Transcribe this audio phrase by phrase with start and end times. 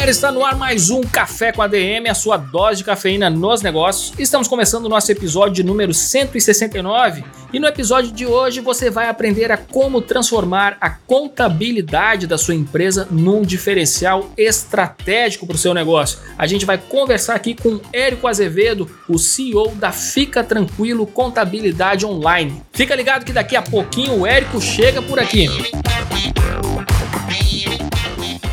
[0.00, 3.28] Galera, está no ar mais um Café com a DM, a sua dose de cafeína
[3.28, 4.14] nos negócios.
[4.18, 9.52] Estamos começando o nosso episódio número 169 e no episódio de hoje você vai aprender
[9.52, 16.18] a como transformar a contabilidade da sua empresa num diferencial estratégico para o seu negócio.
[16.38, 22.62] A gente vai conversar aqui com Érico Azevedo, o CEO da Fica Tranquilo Contabilidade Online.
[22.72, 25.46] Fica ligado que daqui a pouquinho o Érico chega por aqui.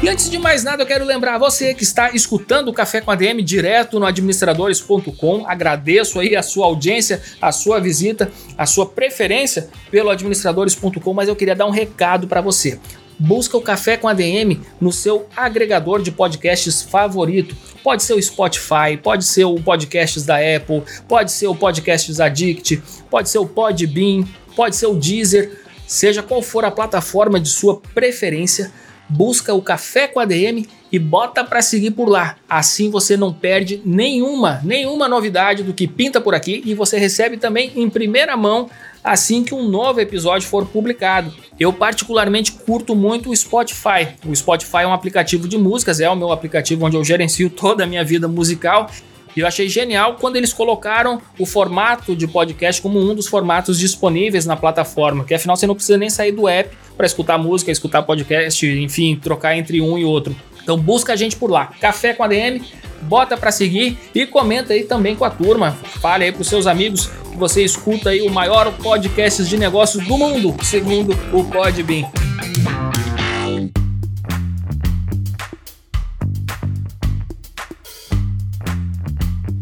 [0.08, 3.12] E antes de mais nada, eu quero lembrar você que está escutando o Café com
[3.12, 5.46] a DM direto no administradores.com.
[5.46, 11.36] Agradeço aí a sua audiência, a sua visita, a sua preferência pelo administradores.com, mas eu
[11.36, 12.80] queria dar um recado para você.
[13.20, 17.54] Busca o Café com a DM no seu agregador de podcasts favorito.
[17.84, 22.82] Pode ser o Spotify, pode ser o podcasts da Apple, pode ser o podcasts Addict,
[23.10, 24.24] pode ser o Podbean,
[24.56, 28.72] pode ser o Deezer, seja qual for a plataforma de sua preferência
[29.10, 32.36] busca o Café com ADM e bota para seguir por lá.
[32.50, 37.38] Assim você não perde nenhuma, nenhuma novidade do que pinta por aqui e você recebe
[37.38, 38.70] também em primeira mão
[39.04, 41.34] assim que um novo episódio for publicado.
[41.60, 44.10] Eu particularmente curto muito o Spotify.
[44.26, 47.84] O Spotify é um aplicativo de músicas, é o meu aplicativo onde eu gerencio toda
[47.84, 48.90] a minha vida musical
[49.38, 53.78] e eu achei genial quando eles colocaram o formato de podcast como um dos formatos
[53.78, 57.72] disponíveis na plataforma, que afinal você não precisa nem sair do app para escutar música,
[57.72, 60.36] escutar podcast, enfim, trocar entre um e outro.
[60.62, 61.68] Então busca a gente por lá.
[61.80, 62.62] Café com a DM,
[63.04, 65.72] bota para seguir e comenta aí também com a turma.
[66.02, 70.18] Fale aí pros seus amigos que você escuta aí o maior podcast de negócios do
[70.18, 72.10] mundo, segundo o Podbean.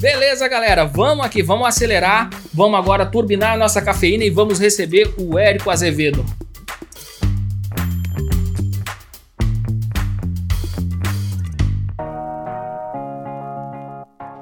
[0.05, 5.13] Beleza, galera, vamos aqui, vamos acelerar, vamos agora turbinar a nossa cafeína e vamos receber
[5.17, 6.23] o Érico Azevedo.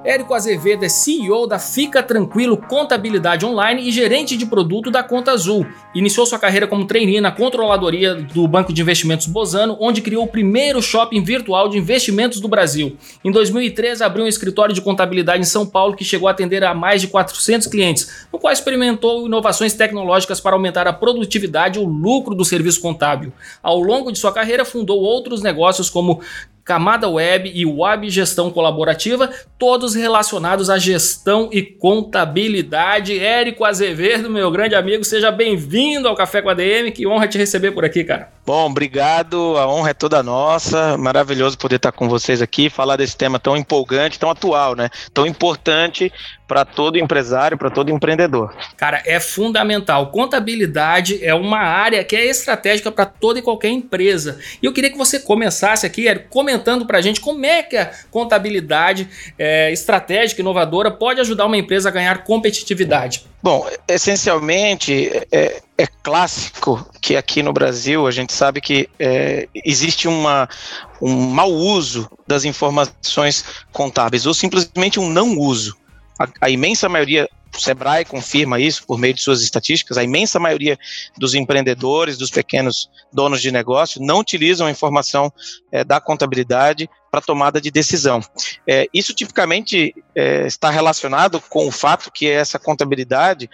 [0.05, 5.31] Érico Azevedo é CEO da Fica Tranquilo Contabilidade Online e gerente de produto da Conta
[5.31, 5.65] Azul.
[5.95, 10.27] Iniciou sua carreira como trainee na controladoria do Banco de Investimentos Bozano, onde criou o
[10.27, 12.97] primeiro shopping virtual de investimentos do Brasil.
[13.23, 16.73] Em 2013, abriu um escritório de contabilidade em São Paulo que chegou a atender a
[16.73, 21.87] mais de 400 clientes, no qual experimentou inovações tecnológicas para aumentar a produtividade e o
[21.87, 23.31] lucro do serviço contábil.
[23.61, 26.19] Ao longo de sua carreira, fundou outros negócios como
[26.63, 29.29] Camada Web e Web Gestão Colaborativa,
[29.59, 33.19] todos relacionados à gestão e contabilidade.
[33.19, 36.91] Érico Azevedo, meu grande amigo, seja bem-vindo ao Café com a DM.
[36.91, 38.31] Que honra te receber por aqui, cara.
[38.45, 39.57] Bom, obrigado.
[39.57, 40.97] A honra é toda nossa.
[40.97, 44.89] Maravilhoso poder estar com vocês aqui, falar desse tema tão empolgante, tão atual, né?
[45.13, 46.11] Tão importante
[46.45, 48.53] para todo empresário, para todo empreendedor.
[48.75, 50.11] Cara, é fundamental.
[50.11, 54.37] Contabilidade é uma área que é estratégica para toda e qualquer empresa.
[54.61, 57.91] E eu queria que você começasse aqui comentando para a gente como é que a
[58.11, 59.07] contabilidade
[59.39, 63.23] é, estratégica, inovadora, pode ajudar uma empresa a ganhar competitividade.
[63.43, 70.07] Bom, essencialmente é, é, clássico que aqui no Brasil a gente sabe que é, existe
[70.07, 70.47] uma,
[71.01, 75.75] um mau uso das informações contábeis ou simplesmente um não uso.
[76.17, 79.97] A, a imensa maioria o Sebrae confirma isso por meio de suas estatísticas.
[79.97, 80.79] A imensa maioria
[81.17, 85.31] dos empreendedores, dos pequenos donos de negócio, não utilizam a informação
[85.69, 88.21] é, da contabilidade para tomada de decisão.
[88.67, 93.47] É, isso tipicamente é, está relacionado com o fato que essa contabilidade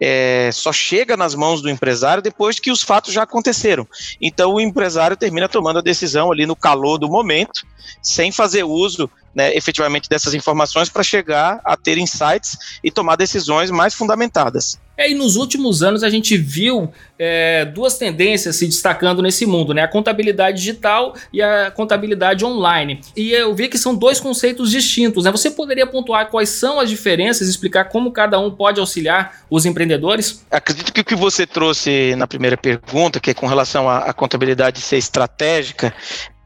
[0.00, 3.86] é, só chega nas mãos do empresário depois que os fatos já aconteceram.
[4.20, 7.66] Então o empresário termina tomando a decisão ali no calor do momento,
[8.02, 13.70] sem fazer uso né, efetivamente dessas informações para chegar a ter insights e tomar decisões
[13.70, 14.78] mais fundamentadas.
[14.96, 19.74] É, e nos últimos anos a gente viu é, duas tendências se destacando nesse mundo,
[19.74, 19.82] né?
[19.82, 23.00] A contabilidade digital e a contabilidade online.
[23.16, 25.32] E eu vi que são dois conceitos distintos, né?
[25.32, 30.44] Você poderia pontuar quais são as diferenças, explicar como cada um pode auxiliar os empreendedores?
[30.50, 34.80] Acredito que o que você trouxe na primeira pergunta, que é com relação à, contabilidade
[34.80, 35.94] ser estratégica,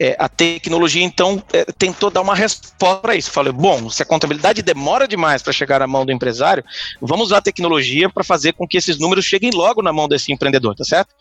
[0.00, 3.30] é, a tecnologia, então, é, tentou dar uma resposta para isso.
[3.30, 6.64] Falei, bom, se a contabilidade demora demais para chegar à mão do empresário,
[7.00, 10.32] vamos usar a tecnologia para fazer com que esses números cheguem logo na mão desse
[10.32, 11.14] empreendedor, tá certo?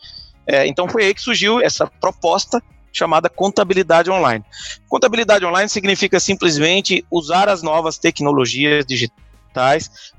[0.46, 2.62] É, então foi aí que surgiu essa proposta
[2.92, 4.44] chamada contabilidade online.
[4.88, 9.27] Contabilidade online significa simplesmente usar as novas tecnologias digitais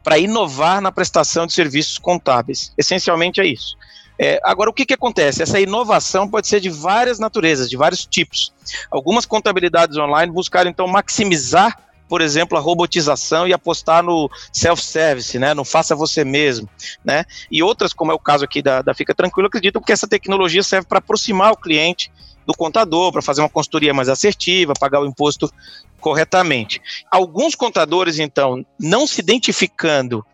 [0.04, 2.74] para inovar na prestação de serviços contábeis.
[2.78, 3.78] Essencialmente é isso.
[4.22, 5.42] É, agora, o que, que acontece?
[5.42, 8.54] Essa inovação pode ser de várias naturezas, de vários tipos.
[8.92, 11.78] Algumas contabilidades online buscaram, então, maximizar
[12.10, 16.68] por exemplo, a robotização e apostar no self-service, né, no faça você mesmo,
[17.06, 17.24] né?
[17.52, 20.64] E outras, como é o caso aqui da, da Fica Tranquilo, acreditam que essa tecnologia
[20.64, 22.12] serve para aproximar o cliente
[22.50, 25.54] do contador, para fazer uma consultoria mais assertiva, pagar o imposto
[26.02, 26.82] corretamente.
[27.12, 30.26] Alguns contadores, então, não se identificando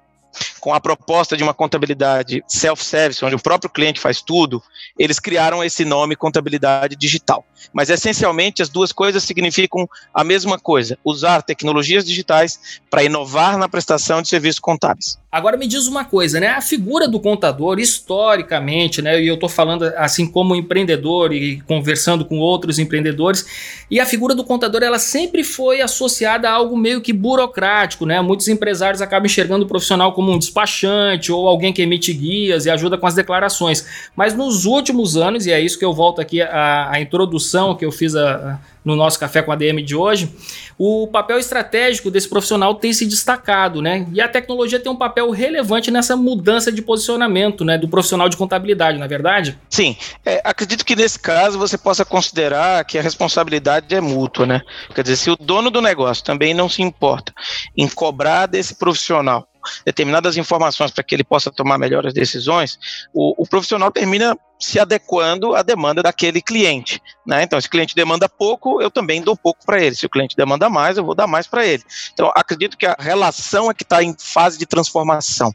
[0.62, 4.63] com a proposta de uma contabilidade self-service, onde o próprio cliente faz tudo,
[4.97, 7.45] eles criaram esse nome contabilidade digital.
[7.73, 13.67] Mas essencialmente as duas coisas significam a mesma coisa: usar tecnologias digitais para inovar na
[13.67, 15.19] prestação de serviços contábeis.
[15.36, 16.48] Agora me diz uma coisa, né?
[16.48, 19.22] A figura do contador, historicamente, né?
[19.22, 23.46] E eu estou falando assim como empreendedor e conversando com outros empreendedores,
[23.92, 28.22] e a figura do contador ela sempre foi associada a algo meio que burocrático, né?
[28.22, 32.70] Muitos empresários acabam enxergando o profissional como um despachante ou alguém que emite guias e
[32.70, 33.86] ajuda com as declarações.
[34.16, 37.84] Mas nos últimos anos, e é isso que eu volto aqui a, a introdução que
[37.84, 40.30] eu fiz a, a no nosso Café com a DM de hoje,
[40.78, 44.08] o papel estratégico desse profissional tem se destacado, né?
[44.14, 47.78] E a tecnologia tem um papel relevante nessa mudança de posicionamento, né?
[47.78, 49.58] Do profissional de contabilidade, na é verdade?
[49.70, 49.98] Sim.
[50.24, 54.62] É, acredito que nesse caso você possa considerar que a responsabilidade é mútua, né?
[54.94, 57.34] Quer dizer, se o dono do negócio também não se importa
[57.76, 59.48] em cobrar desse profissional
[59.85, 62.79] determinadas informações para que ele possa tomar melhores decisões,
[63.13, 67.01] o, o profissional termina se adequando à demanda daquele cliente.
[67.25, 67.44] Né?
[67.44, 69.95] Então, se o cliente demanda pouco, eu também dou pouco para ele.
[69.95, 71.83] Se o cliente demanda mais, eu vou dar mais para ele.
[72.13, 75.53] Então, acredito que a relação é que está em fase de transformação.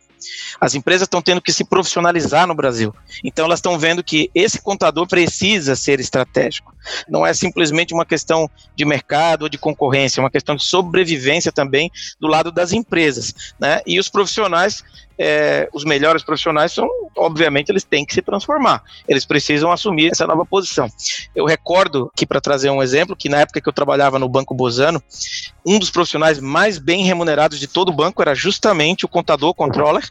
[0.61, 2.95] As empresas estão tendo que se profissionalizar no Brasil.
[3.25, 6.75] Então, elas estão vendo que esse contador precisa ser estratégico.
[7.09, 11.53] Não é simplesmente uma questão de mercado ou de concorrência, é uma questão de sobrevivência
[11.53, 13.35] também do lado das empresas.
[13.59, 13.81] Né?
[13.87, 14.83] E os profissionais
[15.23, 18.83] é, os melhores profissionais são, obviamente, eles têm que se transformar.
[19.07, 20.89] Eles precisam assumir essa nova posição.
[21.37, 24.55] Eu recordo que, para trazer um exemplo, que na época que eu trabalhava no Banco
[24.55, 25.03] Bozano,
[25.67, 30.09] um dos profissionais mais bem remunerados de todo o banco era justamente o contador, controller,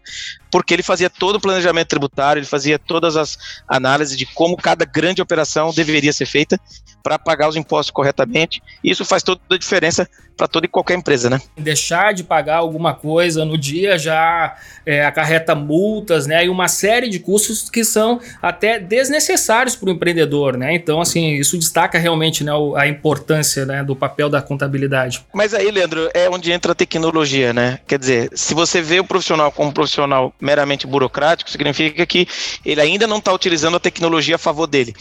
[0.51, 3.35] porque ele fazia todo o planejamento tributário, ele fazia todas as
[3.67, 6.59] análises de como cada grande operação deveria ser feita
[7.01, 8.61] para pagar os impostos corretamente.
[8.83, 10.07] E isso faz toda a diferença
[10.39, 11.41] para toda e qualquer empresa, né?
[11.57, 16.45] Deixar de pagar alguma coisa no dia já é, acarreta multas, né?
[16.45, 20.73] E uma série de custos que são até desnecessários para o empreendedor, né?
[20.73, 25.25] Então, assim, isso destaca realmente né, a importância né, do papel da contabilidade.
[25.33, 27.79] Mas aí, Leandro, é onde entra a tecnologia, né?
[27.87, 32.27] Quer dizer, se você vê o profissional como um profissional meramente burocrático, significa que
[32.65, 34.93] ele ainda não está utilizando a tecnologia a favor dele.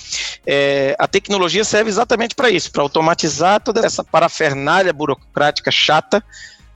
[0.47, 6.23] É, a tecnologia serve exatamente para isso, para automatizar toda essa parafernália burocrática chata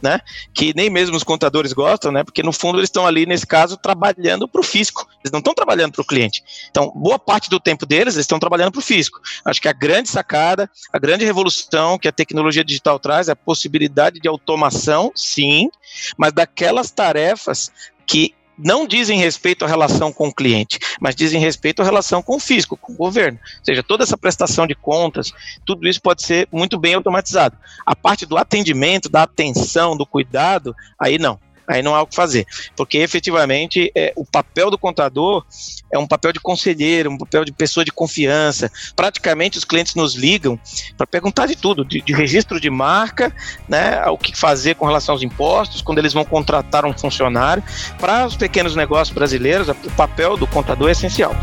[0.02, 0.20] né?
[0.52, 2.24] Que nem mesmo os contadores gostam, né?
[2.24, 5.06] Porque no fundo eles estão ali, nesse caso, trabalhando para o fisco.
[5.22, 6.42] Eles não estão trabalhando para o cliente.
[6.70, 9.20] Então, boa parte do tempo deles, eles estão trabalhando para o fisco.
[9.44, 13.36] Acho que a grande sacada, a grande revolução que a tecnologia digital traz é a
[13.36, 15.70] possibilidade de automação, sim,
[16.16, 17.70] mas daquelas tarefas
[18.06, 22.36] que não dizem respeito à relação com o cliente, mas dizem respeito à relação com
[22.36, 23.38] o fisco, com o governo.
[23.58, 25.32] Ou seja, toda essa prestação de contas,
[25.64, 27.56] tudo isso pode ser muito bem automatizado.
[27.84, 32.14] A parte do atendimento, da atenção, do cuidado, aí não aí não há o que
[32.14, 32.46] fazer.
[32.76, 35.44] Porque efetivamente é, o papel do contador
[35.90, 38.70] é um papel de conselheiro, um papel de pessoa de confiança.
[38.96, 40.58] Praticamente os clientes nos ligam
[40.96, 43.34] para perguntar de tudo, de, de, registro de marca,
[43.68, 47.62] né, o que fazer com relação aos impostos, quando eles vão contratar um funcionário.
[47.98, 51.34] Para os pequenos negócios brasileiros, o papel do contador é essencial.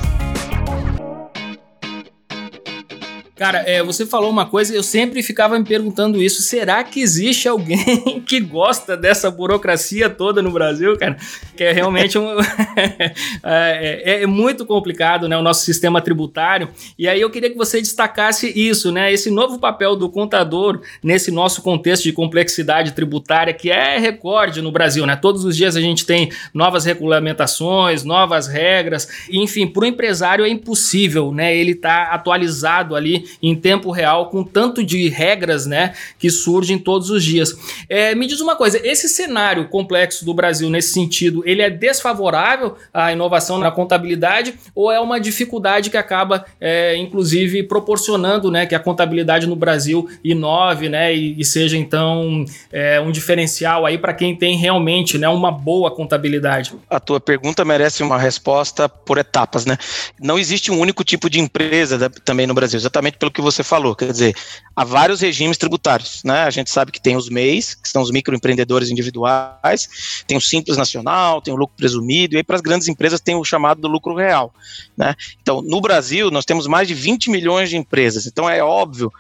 [3.40, 6.42] Cara, é, você falou uma coisa, eu sempre ficava me perguntando isso.
[6.42, 11.16] Será que existe alguém que gosta dessa burocracia toda no Brasil, cara?
[11.56, 15.38] Que é realmente um, é, é, é, muito complicado, né?
[15.38, 16.68] O nosso sistema tributário.
[16.98, 19.10] E aí eu queria que você destacasse isso, né?
[19.14, 24.70] Esse novo papel do contador nesse nosso contexto de complexidade tributária, que é recorde no
[24.70, 25.16] Brasil, né?
[25.16, 29.08] Todos os dias a gente tem novas regulamentações, novas regras.
[29.32, 31.56] Enfim, para o empresário é impossível, né?
[31.56, 37.10] Ele tá atualizado ali em tempo real com tanto de regras, né, que surgem todos
[37.10, 37.56] os dias.
[37.88, 42.76] É, me diz uma coisa, esse cenário complexo do Brasil nesse sentido, ele é desfavorável
[42.94, 48.76] à inovação na contabilidade ou é uma dificuldade que acaba, é, inclusive, proporcionando, né, que
[48.76, 54.14] a contabilidade no Brasil inove, né, e, e seja então é, um diferencial aí para
[54.14, 56.74] quem tem realmente, né, uma boa contabilidade?
[56.90, 59.78] A tua pergunta merece uma resposta por etapas, né?
[60.20, 63.62] Não existe um único tipo de empresa da, também no Brasil, exatamente pelo que você
[63.64, 64.36] falou, quer dizer,
[64.76, 66.44] há vários regimes tributários, né?
[66.44, 70.78] A gente sabe que tem os MEIs, que são os microempreendedores individuais, tem o Simples
[70.78, 73.90] Nacional, tem o lucro presumido, e aí para as grandes empresas tem o chamado do
[73.90, 74.54] lucro real,
[74.98, 75.16] né?
[75.42, 79.12] Então, no Brasil, nós temos mais de 20 milhões de empresas, então é óbvio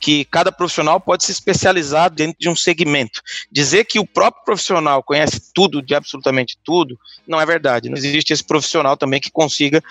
[0.00, 3.20] que cada profissional pode se especializar dentro de um segmento.
[3.50, 6.96] Dizer que o próprio profissional conhece tudo, de absolutamente tudo,
[7.26, 7.88] não é verdade.
[7.88, 9.82] Não existe esse profissional também que consiga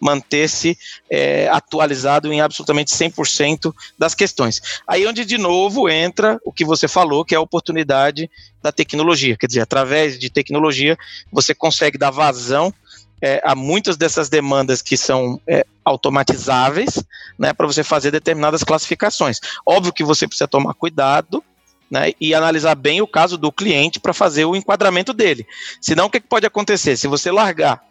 [0.00, 0.76] manter-se
[1.10, 4.60] é, atualizado em absolutamente 100% das questões.
[4.86, 8.30] Aí onde, de novo, entra o que você falou, que é a oportunidade
[8.62, 9.36] da tecnologia.
[9.36, 10.96] Quer dizer, através de tecnologia,
[11.32, 12.72] você consegue dar vazão
[13.20, 17.02] é, a muitas dessas demandas que são é, automatizáveis,
[17.38, 19.40] né, para você fazer determinadas classificações.
[19.64, 21.42] Óbvio que você precisa tomar cuidado,
[21.90, 25.46] né, e analisar bem o caso do cliente para fazer o enquadramento dele.
[25.80, 26.96] Senão, o que, que pode acontecer?
[26.96, 27.82] Se você largar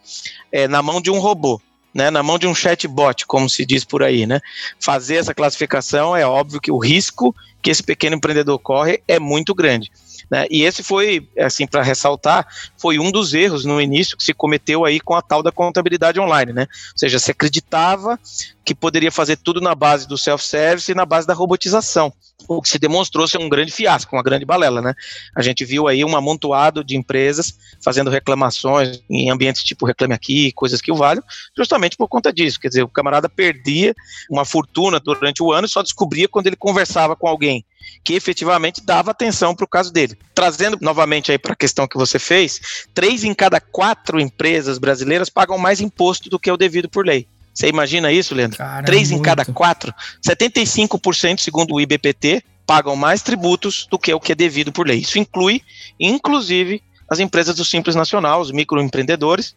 [0.52, 1.60] é, na mão de um robô
[1.96, 4.38] né, na mão de um chatbot, como se diz por aí, né?
[4.78, 9.54] Fazer essa classificação é óbvio que o risco que esse pequeno empreendedor corre é muito
[9.54, 9.90] grande.
[10.30, 10.46] Né?
[10.50, 14.84] E esse foi, assim, para ressaltar, foi um dos erros no início que se cometeu
[14.84, 16.66] aí com a tal da contabilidade online, né?
[16.92, 18.20] Ou seja, se acreditava
[18.66, 22.12] que poderia fazer tudo na base do self-service e na base da robotização,
[22.48, 24.92] o que se demonstrou ser um grande fiasco, uma grande balela, né?
[25.36, 30.50] A gente viu aí um amontoado de empresas fazendo reclamações em ambientes tipo Reclame Aqui,
[30.50, 31.22] coisas que o valham,
[31.56, 32.58] justamente por conta disso.
[32.58, 33.94] Quer dizer, o camarada perdia
[34.28, 37.64] uma fortuna durante o ano e só descobria quando ele conversava com alguém
[38.02, 40.18] que efetivamente dava atenção para o caso dele.
[40.34, 42.60] Trazendo novamente aí para a questão que você fez,
[42.92, 47.28] três em cada quatro empresas brasileiras pagam mais imposto do que o devido por lei.
[47.56, 48.58] Você imagina isso, Leandro?
[48.58, 49.22] Cara, três muito.
[49.22, 54.34] em cada quatro, 75% segundo o IBPT pagam mais tributos do que o que é
[54.34, 54.98] devido por lei.
[54.98, 55.62] Isso inclui,
[55.98, 59.56] inclusive, as empresas do Simples Nacional, os microempreendedores,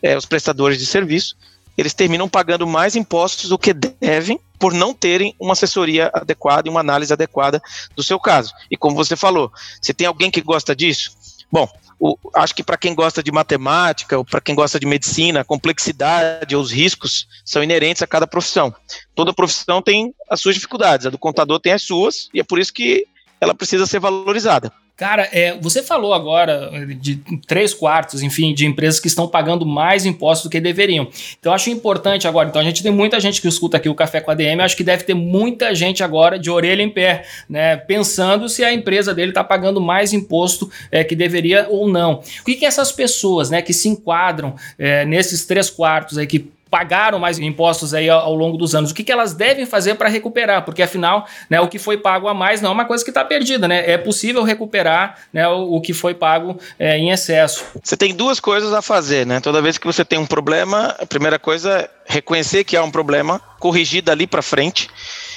[0.00, 1.36] é, os prestadores de serviço,
[1.76, 6.70] eles terminam pagando mais impostos do que devem por não terem uma assessoria adequada e
[6.70, 7.60] uma análise adequada
[7.96, 8.52] do seu caso.
[8.70, 11.10] E como você falou, se tem alguém que gosta disso,
[11.52, 11.68] bom,
[12.00, 15.44] o, acho que para quem gosta de matemática ou para quem gosta de medicina, a
[15.44, 18.74] complexidade ou os riscos são inerentes a cada profissão.
[19.14, 22.58] Toda profissão tem as suas dificuldades, a do contador tem as suas, e é por
[22.58, 23.06] isso que
[23.40, 24.72] ela precisa ser valorizada.
[25.02, 30.06] Cara, é, você falou agora de três quartos, enfim, de empresas que estão pagando mais
[30.06, 31.08] impostos do que deveriam.
[31.40, 32.48] Então, acho importante agora.
[32.48, 34.62] Então, a gente tem muita gente que escuta aqui o Café com a DM.
[34.62, 37.74] Acho que deve ter muita gente agora de orelha em pé, né?
[37.74, 42.22] Pensando se a empresa dele está pagando mais imposto é, que deveria ou não.
[42.40, 46.48] O que, que essas pessoas, né, que se enquadram é, nesses três quartos aí, que
[46.72, 48.92] pagaram mais impostos aí ao, longo dos anos.
[48.92, 50.64] O que, que elas devem fazer para recuperar?
[50.64, 53.22] Porque afinal, né, o que foi pago a mais não é uma coisa que está
[53.22, 53.90] perdida, né?
[53.90, 57.62] É possível recuperar né, o, o que foi pago é, em excesso.
[57.82, 59.38] Você tem duas coisas a fazer, né?
[59.38, 62.90] Toda vez que você tem um problema, a primeira coisa é reconhecer que há um
[62.90, 64.88] problema, corrigir dali para frente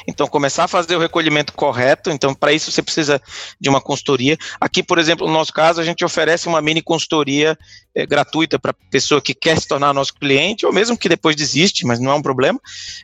[0.07, 2.12] então, começar a fazer o recolhimento correto.
[2.12, 3.21] Então, para isso você precisa
[3.59, 4.38] de uma consultoria.
[4.59, 7.57] Aqui, por exemplo, no nosso caso, a gente oferece uma mini consultoria
[7.95, 11.85] é, gratuita para pessoa que quer se tornar nosso cliente, ou mesmo que depois desiste,
[11.85, 12.59] mas não é um problema.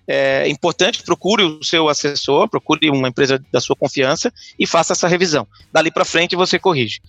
[0.08, 5.08] É importante, procure o seu assessor, procure uma empresa da sua confiança e faça essa
[5.08, 5.48] revisão.
[5.72, 7.00] Dali para frente você corrige.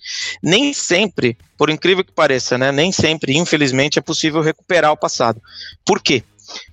[0.41, 5.41] Nem sempre, por incrível que pareça, né, nem sempre, infelizmente, é possível recuperar o passado.
[5.85, 6.23] Por quê?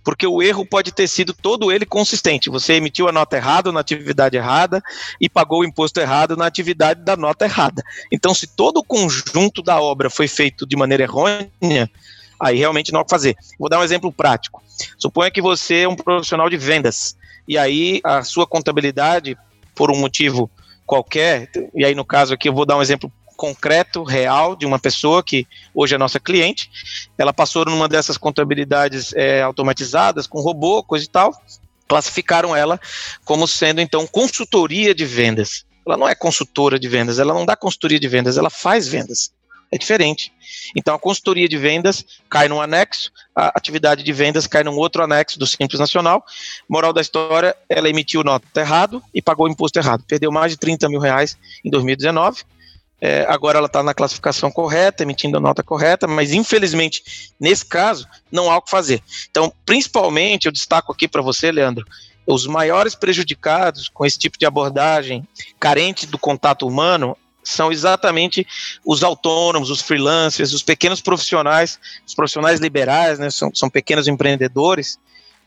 [0.05, 2.51] Porque o erro pode ter sido todo ele consistente.
[2.51, 4.83] Você emitiu a nota errada na atividade errada
[5.21, 7.83] e pagou o imposto errado na atividade da nota errada.
[8.11, 11.91] Então, se todo o conjunto da obra foi feito de maneira errônea,
[12.39, 13.37] aí realmente não há o que fazer.
[13.59, 14.63] Vou dar um exemplo prático.
[14.99, 17.17] Suponha que você é um profissional de vendas
[17.51, 19.37] e aí a sua contabilidade,
[19.75, 20.49] por um motivo
[20.87, 24.79] qualquer, e aí no caso aqui eu vou dar um exemplo concreto, real, de uma
[24.79, 26.71] pessoa que hoje é nossa cliente.
[27.17, 31.33] Ela passou numa dessas contabilidades é, automatizadas, com robô, coisa e tal.
[31.89, 32.79] Classificaram ela
[33.25, 35.65] como sendo, então, consultoria de vendas.
[35.87, 39.33] Ela não é consultora de vendas, ela não dá consultoria de vendas, ela faz vendas.
[39.73, 40.31] É diferente.
[40.77, 45.03] Então, a consultoria de vendas cai num anexo, a atividade de vendas cai num outro
[45.03, 46.23] anexo do Simples Nacional.
[46.69, 50.05] Moral da história, ela emitiu nota errado e pagou imposto errado.
[50.07, 52.45] Perdeu mais de 30 mil reais em 2019
[53.01, 58.07] é, agora ela está na classificação correta, emitindo a nota correta, mas infelizmente, nesse caso,
[58.31, 59.03] não há o que fazer.
[59.31, 61.87] Então, principalmente, eu destaco aqui para você, Leandro,
[62.27, 65.27] os maiores prejudicados com esse tipo de abordagem
[65.59, 68.47] carente do contato humano são exatamente
[68.85, 74.99] os autônomos, os freelancers, os pequenos profissionais, os profissionais liberais, né, são, são pequenos empreendedores,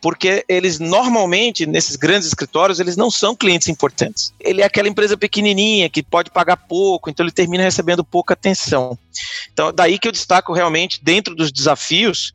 [0.03, 4.33] porque eles normalmente, nesses grandes escritórios, eles não são clientes importantes.
[4.37, 8.99] Ele é aquela empresa pequenininha que pode pagar pouco, então ele termina recebendo pouca atenção.
[9.53, 12.33] Então, daí que eu destaco realmente, dentro dos desafios,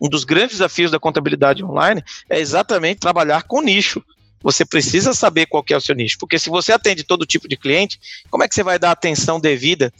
[0.00, 4.04] um dos grandes desafios da contabilidade online é exatamente trabalhar com nicho.
[4.46, 7.56] Você precisa saber qual é o seu nicho, porque se você atende todo tipo de
[7.56, 7.98] cliente,
[8.30, 9.92] como é que você vai dar atenção devida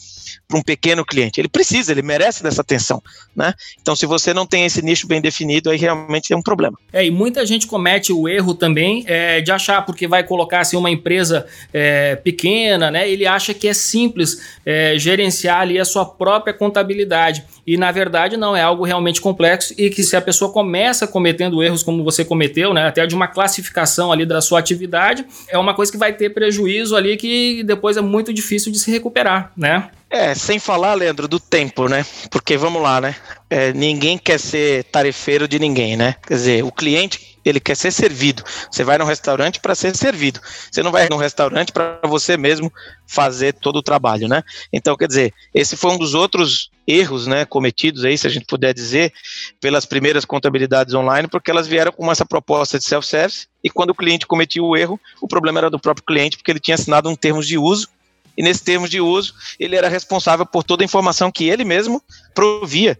[0.47, 1.41] para um pequeno cliente?
[1.41, 3.03] Ele precisa, ele merece dessa atenção,
[3.35, 3.53] né?
[3.83, 6.79] Então, se você não tem esse nicho bem definido, aí realmente é um problema.
[6.93, 10.77] É, e muita gente comete o erro também é, de achar, porque vai colocar assim,
[10.77, 13.11] uma empresa é, pequena, né?
[13.11, 17.45] Ele acha que é simples é, gerenciar ali a sua própria contabilidade.
[17.67, 21.61] E na verdade não, é algo realmente complexo e que se a pessoa começa cometendo
[21.61, 25.75] erros como você cometeu, né, até de uma classificação ali da sua atividade, é uma
[25.75, 29.91] coisa que vai ter prejuízo ali que depois é muito difícil de se recuperar, né?
[30.09, 32.07] É, sem falar, Leandro, do tempo, né?
[32.31, 33.17] Porque vamos lá, né?
[33.51, 36.15] É, ninguém quer ser tarefeiro de ninguém, né?
[36.27, 38.43] Quer dizer, o cliente ele quer ser servido.
[38.71, 40.41] Você vai num restaurante para ser servido.
[40.71, 42.73] Você não vai num restaurante para você mesmo
[43.07, 44.43] fazer todo o trabalho, né?
[44.73, 48.47] Então, quer dizer, esse foi um dos outros erros, né, cometidos aí, se a gente
[48.47, 49.13] puder dizer,
[49.61, 53.95] pelas primeiras contabilidades online, porque elas vieram com essa proposta de self-service e quando o
[53.95, 57.17] cliente cometia o erro, o problema era do próprio cliente, porque ele tinha assinado um
[57.17, 57.89] termos de uso
[58.37, 62.03] e nesse termos de uso ele era responsável por toda a informação que ele mesmo
[62.35, 62.99] provia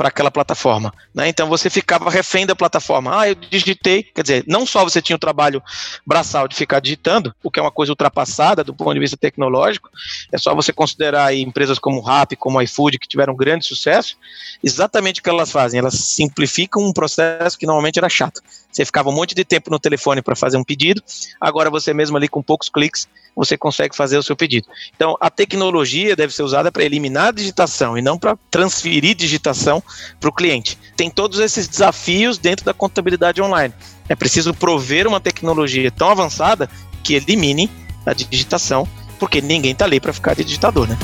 [0.00, 0.94] para aquela plataforma.
[1.14, 1.28] Né?
[1.28, 3.20] Então você ficava refém da plataforma.
[3.20, 4.02] Ah, eu digitei.
[4.02, 5.62] Quer dizer, não só você tinha o trabalho
[6.06, 9.90] braçal de ficar digitando, o que é uma coisa ultrapassada do ponto de vista tecnológico,
[10.32, 14.16] é só você considerar empresas como Rap, como iFood, que tiveram grande sucesso,
[14.64, 15.78] exatamente o que elas fazem.
[15.78, 18.40] Elas simplificam um processo que normalmente era chato.
[18.70, 21.02] Você ficava um monte de tempo no telefone para fazer um pedido,
[21.40, 24.66] agora você mesmo ali com poucos cliques você consegue fazer o seu pedido.
[24.94, 29.82] Então, a tecnologia deve ser usada para eliminar a digitação e não para transferir digitação
[30.18, 30.78] para o cliente.
[30.96, 33.72] Tem todos esses desafios dentro da contabilidade online.
[34.08, 36.68] É preciso prover uma tecnologia tão avançada
[37.02, 37.70] que elimine
[38.04, 38.86] a digitação,
[39.18, 40.98] porque ninguém está ali para ficar de digitador, né?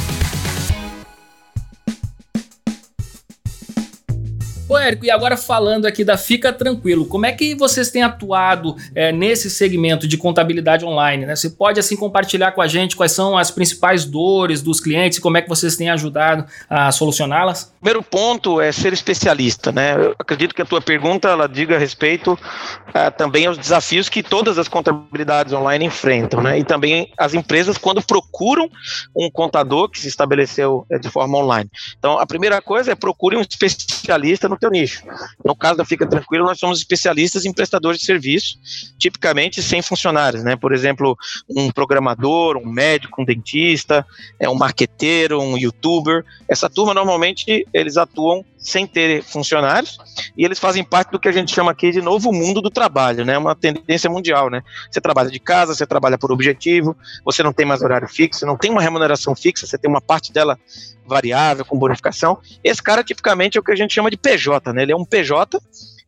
[4.87, 9.11] Érico, e agora falando aqui da Fica Tranquilo, como é que vocês têm atuado é,
[9.11, 11.27] nesse segmento de contabilidade online?
[11.27, 11.35] Né?
[11.35, 15.21] Você pode assim compartilhar com a gente quais são as principais dores dos clientes e
[15.21, 17.73] como é que vocês têm ajudado a solucioná-las?
[17.81, 19.95] Primeiro ponto é ser especialista, né?
[19.95, 24.59] Eu acredito que a tua pergunta ela diga respeito uh, também aos desafios que todas
[24.59, 26.59] as contabilidades online enfrentam, né?
[26.59, 28.69] E também as empresas quando procuram
[29.17, 31.71] um contador que se estabeleceu uh, de forma online.
[31.99, 35.03] Então, a primeira coisa é procure um especialista no teu nicho.
[35.45, 38.59] No caso da Fica Tranquilo, nós somos especialistas em prestadores de serviço,
[38.99, 40.57] tipicamente sem funcionários, né?
[40.57, 41.17] Por exemplo,
[41.49, 44.07] um programador, um médico, um dentista,
[44.39, 46.25] é um marqueteiro, um youtuber.
[46.49, 49.97] Essa turma normalmente eles atuam sem ter funcionários
[50.37, 53.25] e eles fazem parte do que a gente chama aqui de novo mundo do trabalho,
[53.25, 53.39] né?
[53.39, 54.61] Uma tendência mundial, né?
[54.91, 58.57] Você trabalha de casa, você trabalha por objetivo, você não tem mais horário fixo, não
[58.57, 60.59] tem uma remuneração fixa, você tem uma parte dela
[61.07, 62.39] variável, com bonificação.
[62.65, 64.83] Esse cara, tipicamente, é o que a gente chama de PJ, né?
[64.83, 65.61] Ele é um PJ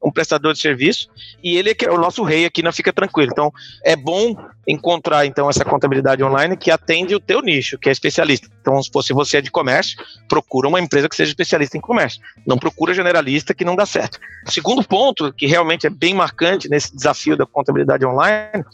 [0.03, 1.09] um prestador de serviço,
[1.43, 3.31] e ele é, é o nosso rei aqui na Fica Tranquilo.
[3.33, 3.53] Então,
[3.85, 4.35] é bom
[4.67, 8.49] encontrar então essa contabilidade online que atende o teu nicho, que é especialista.
[8.61, 12.21] Então, se você é de comércio, procura uma empresa que seja especialista em comércio.
[12.47, 14.19] Não procura generalista que não dá certo.
[14.47, 18.65] Segundo ponto, que realmente é bem marcante nesse desafio da contabilidade online,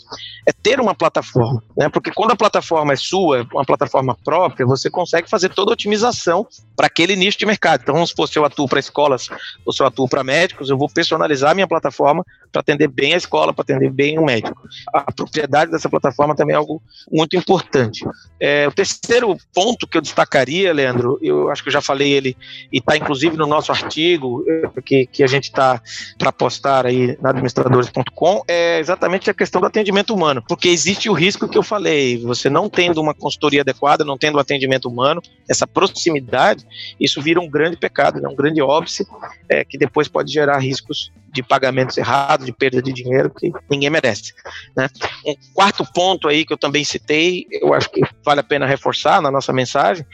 [0.46, 1.88] é ter uma plataforma, né?
[1.88, 6.44] Porque quando a plataforma é sua, uma plataforma própria, você consegue fazer toda a otimização
[6.76, 7.82] para aquele nicho de mercado.
[7.82, 9.28] Então, vamos supor, se eu atuo para escolas
[9.64, 13.14] ou se eu atuo para médicos, eu vou personalizar a minha plataforma para atender bem
[13.14, 14.60] a escola, para atender bem o médico.
[14.92, 18.04] A propriedade dessa plataforma também é algo muito importante.
[18.38, 22.36] É, o terceiro ponto que eu destacaria, Leandro, eu acho que eu já falei ele
[22.72, 25.80] e está inclusive no nosso artigo é, que, que a gente está
[26.16, 31.12] para postar aí na administradores.com, é exatamente a questão do atendimento humano, porque existe o
[31.12, 35.20] risco que eu falei, você não tendo uma consultoria adequada, não tendo um atendimento humano,
[35.50, 36.64] essa proximidade,
[37.00, 39.06] isso vira um grande pecado, né, um grande óbice,
[39.48, 41.03] é, que depois pode gerar riscos
[41.34, 44.32] de pagamentos errados, de perda de dinheiro, que ninguém merece.
[44.76, 44.88] Né?
[45.26, 49.20] Um quarto ponto aí que eu também citei, eu acho que vale a pena reforçar
[49.20, 50.06] na nossa mensagem,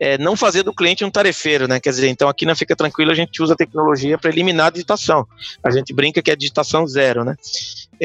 [0.00, 1.78] é não fazer do cliente um tarefeiro, né?
[1.78, 4.70] Quer dizer, então aqui na Fica Tranquilo a gente usa a tecnologia para eliminar a
[4.70, 5.24] digitação.
[5.62, 7.36] A gente brinca que é digitação zero, né?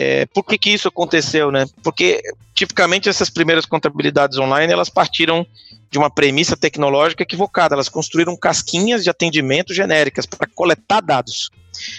[0.01, 1.65] É, por que, que isso aconteceu, né?
[1.83, 2.21] Porque
[2.53, 5.45] tipicamente essas primeiras contabilidades online elas partiram
[5.91, 7.75] de uma premissa tecnológica equivocada.
[7.75, 11.51] Elas construíram casquinhas de atendimento genéricas para coletar dados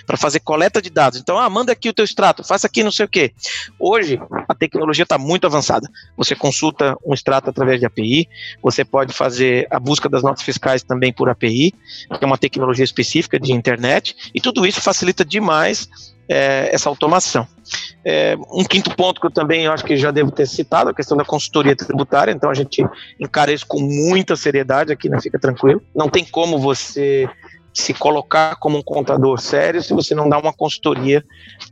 [0.07, 1.19] para fazer coleta de dados.
[1.19, 3.33] Então, ah, manda aqui o teu extrato, faça aqui não sei o quê.
[3.79, 5.89] Hoje, a tecnologia está muito avançada.
[6.17, 8.29] Você consulta um extrato através de API,
[8.63, 12.85] você pode fazer a busca das notas fiscais também por API, que é uma tecnologia
[12.85, 15.89] específica de internet, e tudo isso facilita demais
[16.31, 17.47] é, essa automação.
[18.05, 21.17] É, um quinto ponto que eu também acho que já devo ter citado, a questão
[21.17, 22.87] da consultoria tributária, então a gente
[23.19, 25.83] encara isso com muita seriedade aqui, não fica tranquilo.
[25.95, 27.29] Não tem como você
[27.73, 31.25] se colocar como um contador sério se você não dá uma consultoria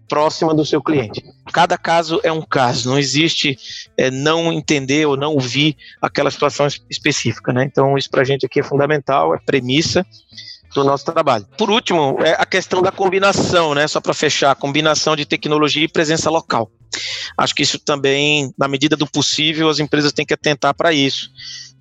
[0.08, 1.22] próxima do seu cliente.
[1.52, 3.56] Cada caso é um caso, não existe
[3.96, 7.64] é, não entender ou não ouvir aquela situação específica, né?
[7.64, 10.06] Então isso para a gente aqui é fundamental, é premissa
[10.74, 11.46] do nosso trabalho.
[11.56, 13.86] Por último, é a questão da combinação, né?
[13.88, 16.70] Só para fechar, combinação de tecnologia e presença local.
[17.36, 21.30] Acho que isso também, na medida do possível, as empresas têm que atentar para isso.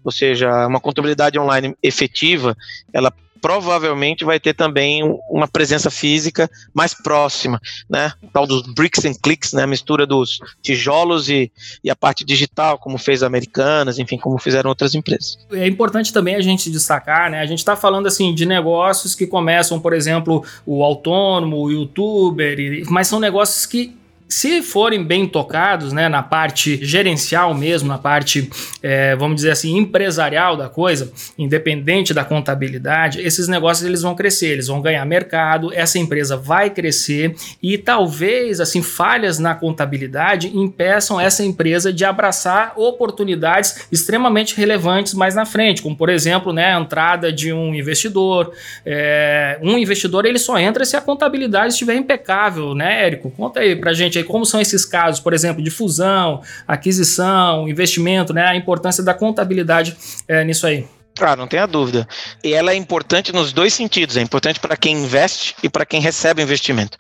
[0.04, 2.56] Ou seja, uma contabilidade online efetiva,
[2.94, 8.12] ela provavelmente vai ter também uma presença física mais próxima, né?
[8.32, 9.64] Tal dos bricks and clicks, né?
[9.64, 11.52] A mistura dos tijolos e,
[11.84, 15.38] e a parte digital, como fez a Americanas, enfim, como fizeram outras empresas.
[15.52, 17.40] É importante também a gente destacar, né?
[17.40, 22.58] A gente está falando assim de negócios que começam, por exemplo, o autônomo, o youtuber,
[22.90, 23.97] mas são negócios que
[24.28, 28.50] se forem bem tocados, né, na parte gerencial mesmo, na parte,
[28.84, 34.48] é, vamos dizer assim, empresarial da coisa, independente da contabilidade, esses negócios eles vão crescer,
[34.48, 41.20] eles vão ganhar mercado, essa empresa vai crescer e talvez, assim, falhas na contabilidade impeçam
[41.20, 46.80] essa empresa de abraçar oportunidades extremamente relevantes mais na frente, como, por exemplo, né, a
[46.80, 48.52] entrada de um investidor.
[48.86, 53.32] É, um investidor, ele só entra se a contabilidade estiver impecável, né, Érico?
[53.32, 58.34] Conta aí pra gente aí como são esses casos, por exemplo, de fusão, aquisição, investimento,
[58.34, 58.46] né?
[58.46, 59.96] A importância da contabilidade
[60.28, 60.86] é, nisso aí.
[61.20, 62.08] Ah, não tenha dúvida.
[62.44, 64.18] E ela é importante nos dois sentidos.
[64.18, 66.98] É importante para quem investe e para quem recebe investimento.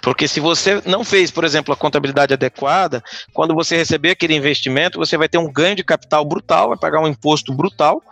[0.00, 3.02] Porque se você não fez, por exemplo, a contabilidade adequada,
[3.32, 7.00] quando você receber aquele investimento, você vai ter um ganho de capital brutal, vai pagar
[7.00, 8.02] um imposto brutal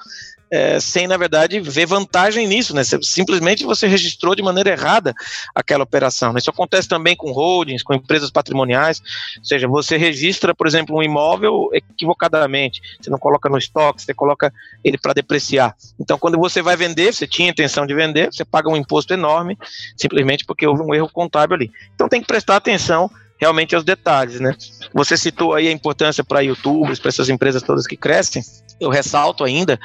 [0.54, 2.82] é, sem, na verdade, ver vantagem nisso, né?
[3.02, 5.12] Simplesmente você registrou de maneira errada
[5.52, 6.32] aquela operação.
[6.32, 6.38] Né?
[6.38, 9.02] Isso acontece também com holdings, com empresas patrimoniais,
[9.38, 14.14] ou seja, você registra, por exemplo, um imóvel equivocadamente, você não coloca no estoque, você
[14.14, 14.52] coloca
[14.84, 15.74] ele para depreciar.
[15.98, 19.58] Então, quando você vai vender, você tinha intenção de vender, você paga um imposto enorme,
[19.96, 21.72] simplesmente porque houve um erro contábil ali.
[21.96, 24.54] Então, tem que prestar atenção realmente aos detalhes, né?
[24.92, 28.42] Você citou aí a importância para youtubers, para essas empresas todas que crescem.
[28.80, 29.78] Eu ressalto ainda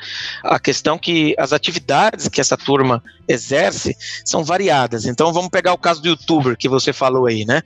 [0.44, 5.06] a questão que as atividades que essa turma exerce são variadas.
[5.06, 7.62] Então vamos pegar o caso do youtuber que você falou aí, né?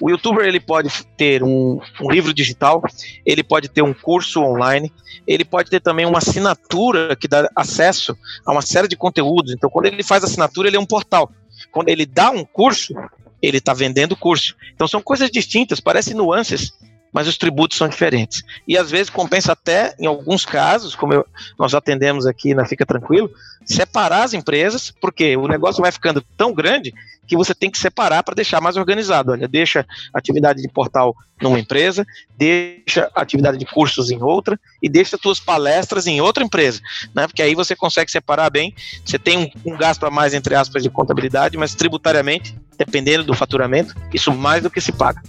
[0.00, 2.82] O youtuber ele pode ter um, um livro digital,
[3.24, 4.92] ele pode ter um curso online,
[5.26, 9.52] ele pode ter também uma assinatura que dá acesso a uma série de conteúdos.
[9.52, 11.30] Então quando ele faz assinatura, ele é um portal.
[11.70, 12.94] Quando ele dá um curso,
[13.42, 14.54] ele está vendendo curso.
[14.74, 16.72] Então são coisas distintas, parecem nuances,
[17.12, 18.42] mas os tributos são diferentes.
[18.66, 21.26] E às vezes compensa até, em alguns casos, como eu,
[21.58, 23.30] nós atendemos aqui na Fica Tranquilo,
[23.64, 26.92] separar as empresas, porque o negócio vai ficando tão grande
[27.26, 29.32] que você tem que separar para deixar mais organizado.
[29.32, 35.16] Olha, deixa atividade de portal numa empresa, deixa atividade de cursos em outra e deixa
[35.16, 36.80] suas palestras em outra empresa,
[37.14, 37.26] né?
[37.26, 38.74] Porque aí você consegue separar bem.
[39.04, 43.34] Você tem um, um gasto a mais entre aspas de contabilidade, mas tributariamente, dependendo do
[43.34, 45.22] faturamento, isso mais do que se paga.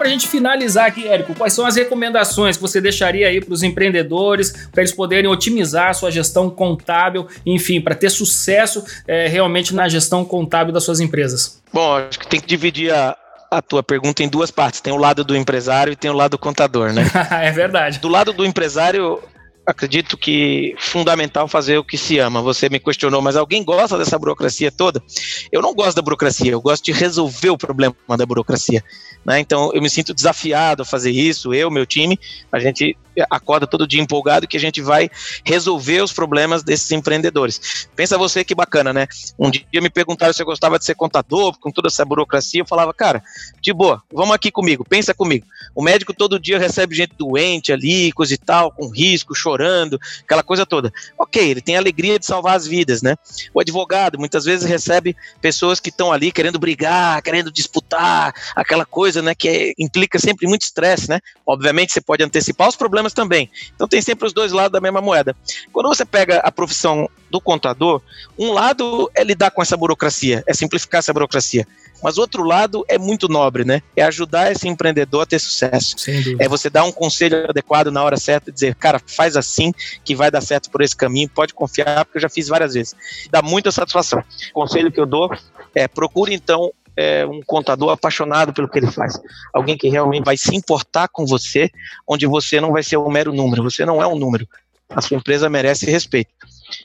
[0.00, 3.52] Para a gente finalizar aqui, Érico, quais são as recomendações que você deixaria aí para
[3.52, 9.28] os empreendedores, para eles poderem otimizar a sua gestão contábil, enfim, para ter sucesso é,
[9.28, 11.60] realmente na gestão contábil das suas empresas?
[11.70, 13.14] Bom, acho que tem que dividir a,
[13.50, 14.80] a tua pergunta em duas partes.
[14.80, 17.04] Tem o lado do empresário e tem o lado do contador, né?
[17.42, 17.98] é verdade.
[17.98, 19.20] Do lado do empresário,
[19.66, 22.42] acredito que fundamental fazer o que se ama.
[22.42, 25.02] Você me questionou, mas alguém gosta dessa burocracia toda?
[25.50, 28.82] Eu não gosto da burocracia, eu gosto de resolver o problema da burocracia.
[29.24, 29.40] Né?
[29.40, 32.18] Então eu me sinto desafiado a fazer isso, eu, meu time,
[32.50, 32.96] a gente
[33.30, 35.10] acorda todo dia empolgado que a gente vai
[35.44, 37.88] resolver os problemas desses empreendedores.
[37.94, 39.06] Pensa você que bacana, né?
[39.38, 42.66] Um dia me perguntaram se eu gostava de ser contador, com toda essa burocracia, eu
[42.66, 43.22] falava, cara,
[43.60, 45.46] de boa, vamos aqui comigo, pensa comigo.
[45.74, 50.42] O médico todo dia recebe gente doente ali, coisa e tal, com risco, chorando, aquela
[50.42, 50.92] coisa toda.
[51.18, 53.16] Ok, ele tem a alegria de salvar as vidas, né?
[53.52, 59.22] O advogado muitas vezes recebe pessoas que estão ali querendo brigar, querendo disputar, aquela coisa
[59.22, 61.20] né, que é, implica sempre muito estresse, né?
[61.46, 63.50] Obviamente você pode antecipar os problemas também.
[63.74, 65.34] Então tem sempre os dois lados da mesma moeda.
[65.72, 68.02] Quando você pega a profissão do contador,
[68.38, 71.66] um lado é lidar com essa burocracia, é simplificar essa burocracia.
[72.02, 73.82] Mas o outro lado é muito nobre, né?
[73.94, 75.96] É ajudar esse empreendedor a ter sucesso.
[76.38, 79.72] É você dar um conselho adequado na hora certa e dizer, cara, faz assim
[80.04, 82.94] que vai dar certo por esse caminho, pode confiar, porque eu já fiz várias vezes.
[83.30, 84.24] Dá muita satisfação.
[84.50, 85.30] O conselho que eu dou
[85.74, 89.18] é procure então é, um contador apaixonado pelo que ele faz.
[89.54, 91.70] Alguém que realmente vai se importar com você,
[92.06, 93.62] onde você não vai ser um mero número.
[93.62, 94.46] Você não é um número.
[94.90, 96.30] A sua empresa merece respeito.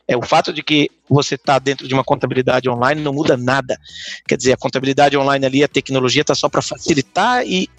[0.07, 3.77] É o fato de que você está dentro de uma contabilidade online não muda nada.
[4.27, 7.69] Quer dizer, a contabilidade online ali, a tecnologia está só para facilitar e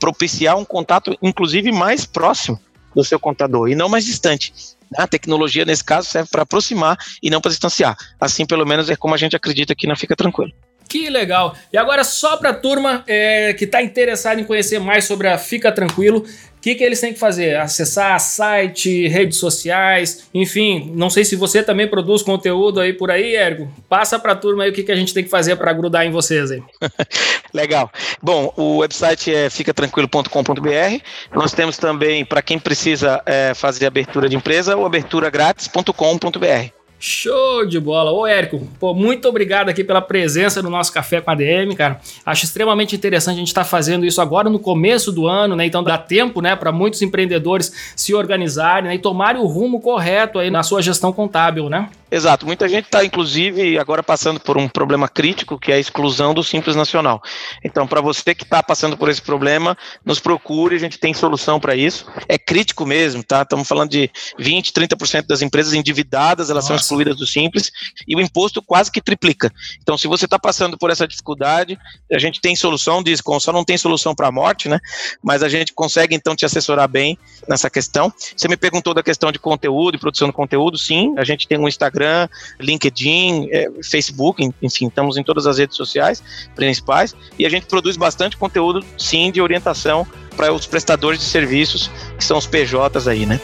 [0.00, 2.60] propiciar um contato, inclusive mais próximo
[2.94, 4.52] do seu contador e não mais distante.
[4.96, 7.96] A tecnologia, nesse caso, serve para aproximar e não para distanciar.
[8.20, 10.52] Assim, pelo menos, é como a gente acredita aqui na Fica Tranquilo.
[10.88, 11.56] Que legal.
[11.72, 15.38] E agora, só para a turma é, que está interessada em conhecer mais sobre a
[15.38, 16.24] Fica Tranquilo,
[16.64, 17.56] que, que eles têm que fazer?
[17.58, 20.90] Acessar site, redes sociais, enfim.
[20.94, 23.70] Não sei se você também produz conteúdo aí por aí, Ergo.
[23.86, 26.06] Passa para a turma aí o que, que a gente tem que fazer para grudar
[26.06, 26.62] em vocês aí.
[27.52, 27.92] Legal.
[28.22, 31.02] Bom, o website é ficatranquilo.com.br.
[31.34, 36.83] Nós temos também, para quem precisa é, fazer abertura de empresa, o aberturagratis.com.br.
[37.06, 38.10] Show de bola.
[38.10, 42.00] Ô, Érico, pô, muito obrigado aqui pela presença no nosso Café com a DM, cara.
[42.24, 45.66] Acho extremamente interessante a gente estar tá fazendo isso agora no começo do ano, né?
[45.66, 50.38] Então dá tempo, né, para muitos empreendedores se organizarem né, e tomarem o rumo correto
[50.38, 51.90] aí na sua gestão contábil, né?
[52.14, 52.46] Exato.
[52.46, 56.44] Muita gente está, inclusive, agora passando por um problema crítico, que é a exclusão do
[56.44, 57.20] Simples Nacional.
[57.64, 61.58] Então, para você que está passando por esse problema, nos procure, a gente tem solução
[61.58, 62.06] para isso.
[62.28, 63.42] É crítico mesmo, tá?
[63.42, 66.68] Estamos falando de 20, 30% das empresas endividadas, elas Nossa.
[66.68, 67.72] são excluídas do Simples,
[68.06, 69.52] e o imposto quase que triplica.
[69.82, 71.78] Então, se você está passando por essa dificuldade,
[72.12, 74.78] a gente tem solução, diz, só não tem solução para a morte, né?
[75.22, 78.12] Mas a gente consegue, então, te assessorar bem nessa questão.
[78.36, 81.58] Você me perguntou da questão de conteúdo e produção de conteúdo, sim, a gente tem
[81.58, 82.28] um Instagram
[82.60, 86.22] LinkedIn, é, Facebook, enfim, estamos em todas as redes sociais
[86.54, 91.90] principais e a gente produz bastante conteúdo, sim, de orientação para os prestadores de serviços,
[92.16, 93.40] que são os PJs aí, né?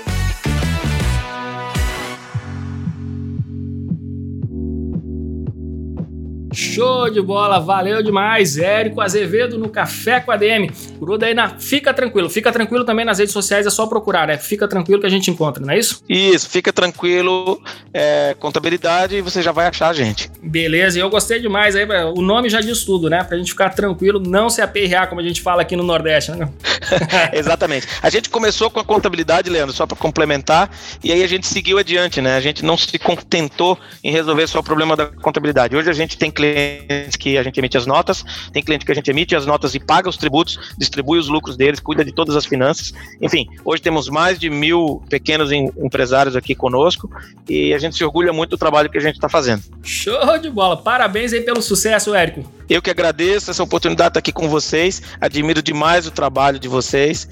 [6.53, 8.59] Show de bola, valeu demais.
[8.59, 10.71] Érico Azevedo no Café com a DM.
[10.99, 11.59] Gruda aí na.
[11.59, 14.37] Fica tranquilo, fica tranquilo também nas redes sociais, é só procurar, né?
[14.37, 16.03] Fica tranquilo que a gente encontra, não é isso?
[16.09, 17.61] Isso, fica tranquilo,
[17.93, 20.31] é, contabilidade e você já vai achar a gente.
[20.43, 21.87] Beleza, e eu gostei demais aí,
[22.17, 23.23] o nome já diz tudo, né?
[23.23, 26.49] Pra gente ficar tranquilo, não se aperrear, como a gente fala aqui no Nordeste, né?
[27.33, 27.87] Exatamente.
[28.03, 30.71] A gente começou com a contabilidade, Leandro, só para complementar,
[31.03, 32.37] e aí a gente seguiu adiante, né?
[32.37, 35.77] A gente não se contentou em resolver só o problema da contabilidade.
[35.77, 38.95] Hoje a gente tem clientes que a gente emite as notas, tem cliente que a
[38.95, 42.35] gente emite as notas e paga os tributos, distribui os lucros deles, cuida de todas
[42.35, 42.93] as finanças.
[43.21, 47.11] Enfim, hoje temos mais de mil pequenos empresários aqui conosco
[47.49, 49.63] e a gente se orgulha muito do trabalho que a gente está fazendo.
[49.83, 50.77] Show de bola!
[50.77, 52.45] Parabéns aí pelo sucesso, Érico.
[52.69, 56.69] Eu que agradeço essa oportunidade de estar aqui com vocês, admiro demais o trabalho de
[56.69, 57.29] vocês.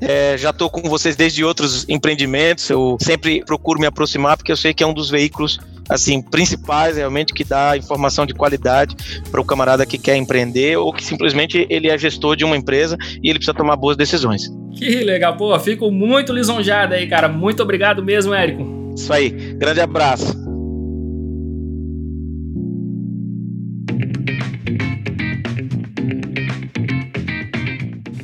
[0.00, 4.56] É, já estou com vocês desde outros empreendimentos, eu sempre procuro me aproximar porque eu
[4.56, 8.96] sei que é um dos veículos assim principais realmente que dá informação de qualidade
[9.30, 12.96] para o camarada que quer empreender ou que simplesmente ele é gestor de uma empresa
[13.22, 14.48] e ele precisa tomar boas decisões.
[14.76, 17.28] Que legal, pô, fico muito lisonjado aí, cara.
[17.28, 18.94] Muito obrigado mesmo, Érico.
[18.96, 20.38] Isso aí, grande abraço.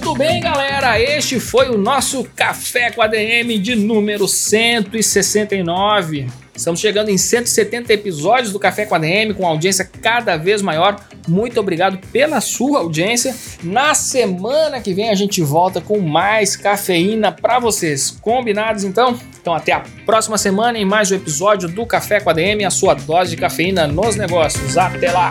[0.00, 0.98] muito bem, galera.
[0.98, 6.26] Este foi o nosso Café com a DM de número 169.
[6.56, 10.98] Estamos chegando em 170 episódios do Café com a DM, com audiência cada vez maior.
[11.28, 13.34] Muito obrigado pela sua audiência.
[13.62, 18.10] Na semana que vem a gente volta com mais cafeína para vocês.
[18.10, 19.20] Combinados então?
[19.38, 22.70] Então até a próxima semana em mais um episódio do Café com a DM, a
[22.70, 24.78] sua dose de cafeína nos negócios.
[24.78, 25.30] Até lá!